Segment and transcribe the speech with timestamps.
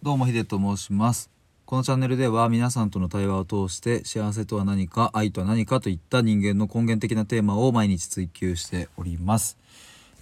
[0.00, 1.28] どうもヒデと申します。
[1.66, 9.58] このチャンネルでは皆さんとの対話を通して幸せとは何か愛とは何かといった人間の根源的なテーマを毎日追求しております、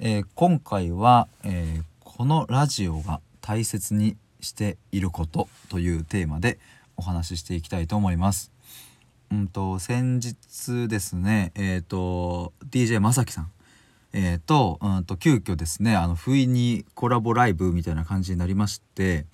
[0.00, 6.58] えー今回は、えーこのラジオが大切にしていることというテーマで
[6.96, 8.50] お話ししていきたいと思います。
[9.30, 13.50] うんと先日ですねえっ、と DJ まさきさん
[14.18, 19.26] えーとうんと急遽ですねあの不意にコラボライブみたいな感じになりまして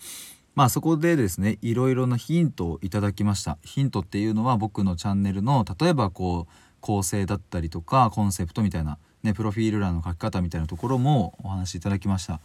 [0.56, 3.56] まあそこでですねいろいろなヒントをいただきました。
[3.62, 12.40] ヒントっていうのは僕のチャンネルの例えばこう構成だったりとかコンセプトみたいな、ね、プロフィール欄の書き方みたいなところもお話しいただきました。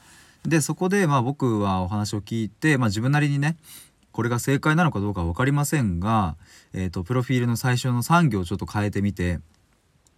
[0.45, 3.57] でそこでまあ僕はお話を聞いて、まあ、自分なりにね
[4.12, 6.38] これが正解なのかどうか分かりませんが、
[6.71, 9.40] えー、とプロフィールの最初の3行をちょっと変えてみて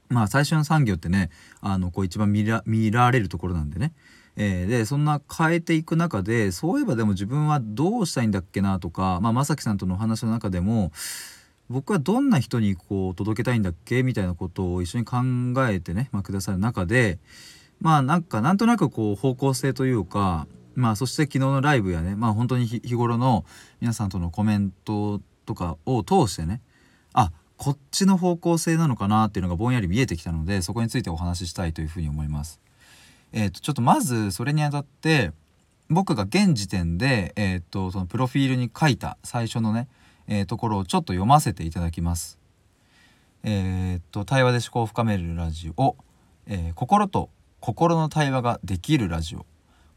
[0.10, 1.30] まあ最初の産業ってね
[1.62, 3.94] あのこう一番見ら見られるところなんでね、
[4.36, 10.92] えーでそんな変えていく中でそういえばでも自分はどうしたいんだっけなとか、まあ、正樹さんとのお話の中でも
[11.70, 14.02] 僕はどんな人にこう届けたいんだっけ？
[14.02, 15.18] みたいなことを一緒に考
[15.68, 17.20] えてね、まあ、くださる中で
[17.80, 23.46] まあなんかなんとなくこう方向性というかまあそして昨日のライブやねまあ本当に日頃の
[23.82, 26.62] 皆さんとのコメントとかを通してね
[27.60, 32.62] こっちの方向性なのかなっていうのがぼんやり見えてきたのでそこについてお話ししたいというふうに思います。
[33.34, 35.34] えー、とちょっとまずそれにあたって
[35.90, 39.90] 僕が現時点で、えー、とそのプロフィールに書いた最初のね、
[40.28, 42.40] えーところをちょっと読ませていただきます。
[43.44, 45.98] えー、と対話で思考を深めるラジオ、
[46.48, 49.46] えー心と心の対話ができるラジオ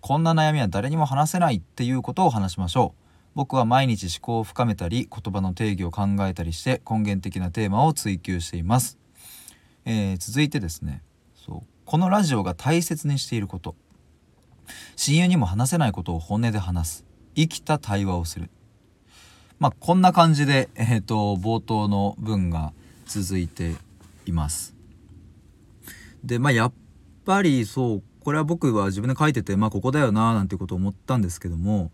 [0.01, 3.02] こんな悩みは誰にも話せないっていうことを話しましょう
[3.35, 8.99] 僕は毎日思考を深めたり言葉の定義を考えたりして根源的なテーマを追求しています、
[9.85, 11.03] えー続いてですね。
[11.35, 11.67] そう。
[11.85, 13.75] このラジオが大切にしていること。
[14.97, 17.05] 親友にも話せないことを本音で話す。
[17.35, 18.51] 生きた対話をする。
[19.59, 22.73] まあこんな感じで、えー、と冒頭の文が
[23.07, 23.75] 続いて
[24.27, 24.75] います。
[26.25, 26.73] でまあやっ
[27.25, 31.91] ぱりそうこれは僕は自分で書いててまあここだよななんてことを思ったんですけども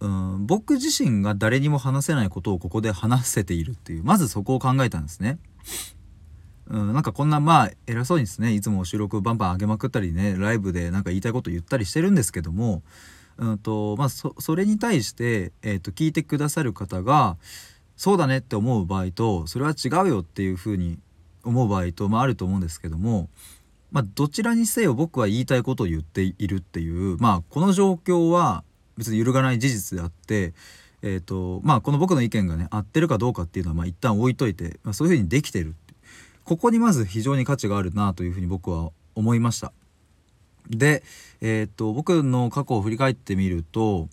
[0.00, 5.38] うん僕自身が誰にも話せないことをここで話せているっていうまずそこを考えたんですね。
[6.66, 12.82] うん、なんかこんなまあ偉そうにですねいつも収録バンバン上げまくったりねライブでなんか言いたいこと言ったりしてるんですけども、
[13.36, 17.36] うんとまあ、そそれに対して、えー、と聞いてくださる方が
[17.96, 20.98] そうだねって思う場合とそれは違うよっていうふうに
[21.44, 23.28] 思う場合と、まあ、あると思うんですけども、
[23.92, 28.64] まあ、どちらにせよ僕は言いたいことを言っているっていう、まあ、この状況は
[28.96, 30.54] 別に揺るがない事実であって、
[31.02, 35.94] えーとまあ、この僕の意見がね合ってるかどうかっていうのはまあ一旦置いといて、まあ、そういうふうにできてるて
[36.44, 39.72] ここにまず非常に価値があるなというふうに僕は思いました。
[40.68, 41.02] で、
[41.40, 44.08] えー、と僕の過去を振り返ってみると,、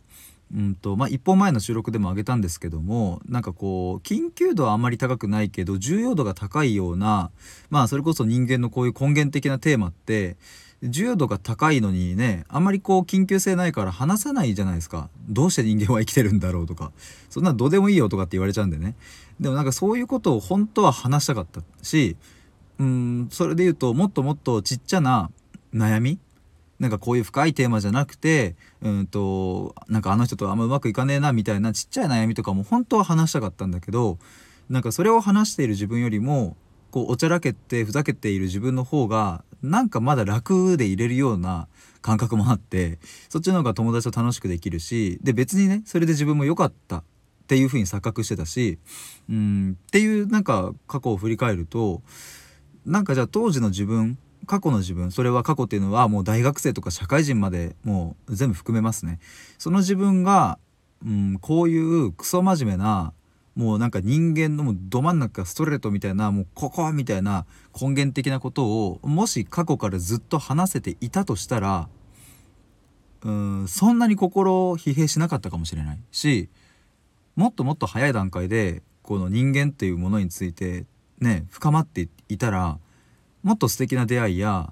[0.53, 7.31] うんとまあ、1本前の収録でも挙げたんですけどもなんかこう緊急度はあんまり高くないけど重要度が高いような
[7.69, 10.35] まあそれこそ人間のこういう根源的なテーマって
[10.83, 15.09] 重要度が高いのにねあんまりこう緊急性ないから話さないじゃないですか。
[15.29, 16.91] どうして人間は生きてるんだろうとか。
[17.29, 18.95] そんなのどうでもいいよとかって言われちゃうんでね。
[19.41, 22.15] でもなんかそういうことを本当は話したかったし
[22.79, 25.31] うんそれで言うともっともっとちっちゃな
[25.73, 26.19] 悩み
[26.79, 34.19] なんかこういう深いテーマじゃなくてうんとなんかあの人とあんまうまくいかねえなみたいなちっちゃい悩みとかも本当は話したかったんだけど
[34.69, 36.55] なんかそれを話している自分よりも
[36.91, 41.67] こうおちゃらけてふざけている自分の方がなんかまだ楽でいれるような
[42.01, 47.03] 感覚もあってそっちの方が友達と楽しくできるしで別にねそれで自分も良かったっ
[47.47, 48.79] ていう風に錯覚してたし
[49.29, 52.01] うんっていうなんか過去を振り返ると
[52.85, 59.19] なんかじゃあ当時の自分過去の自分それは過去っていうのはもう大学生とか社会人までもう全部含めますね。
[59.57, 60.57] その自分が、
[61.05, 63.13] うん、こういうクソ真面目な
[63.55, 67.45] もうなんか人間のど真ん中ストレートみたいなもうここみたいな
[67.79, 71.89] 根源的なことをもし過去からずっと話せていたとしたら
[73.23, 76.49] うんそんなに心を疲弊しなかったかもしれないし
[77.35, 80.85] もっともっと早い段階でこの人間っていうものについて
[81.19, 82.79] ね深まっていたら
[83.43, 84.71] もっと素敵な出会いや、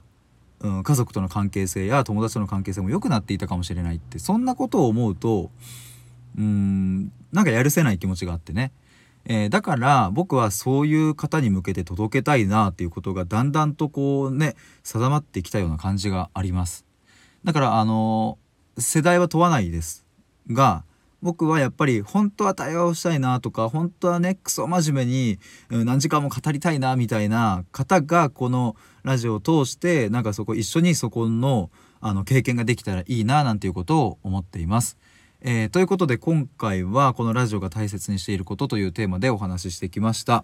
[0.62, 5.52] うん、家族との関係性や友達との関係性も良くなっていたかもしれないってそんなことを思うと
[6.38, 8.72] うんなんかやるせない気持ちがあってね、
[9.26, 16.86] えーだから僕はそういう方に向けて届けたいなっていうことがだんだんとこうね定まってきたような感じがあります
[17.44, 18.38] だからあの
[18.78, 20.06] 世代は問わないです
[20.52, 20.84] が
[21.22, 25.40] 僕はやっぱり本当は対話をしたいなとか本当はねクソ真面目に
[25.70, 31.70] うん何時間も語りたいなみたいな方がこのラジオを通してなんかそこ一緒にそこの
[32.02, 34.98] あの経験ができたらいいななんていうことを思っています。
[35.42, 40.44] えーということで今回はこのラジオが大切にしていることというテーマでお話ししてきました。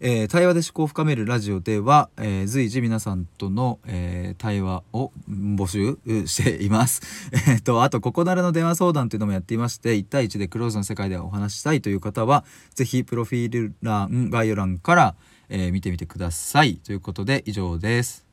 [0.00, 7.02] えー対話で思考を深めるラジオでは、えー随時皆さんとの、えー対話を募集しています。
[7.48, 12.44] えっと、あと、ここならの電話相談というのもやっていまして、1対1でクローズの世界でお話したいという方は、
[12.74, 15.14] ぜひ、プロフィール欄、概要欄から、
[15.48, 16.76] え見てみてください。
[16.76, 18.27] ということで、以上です。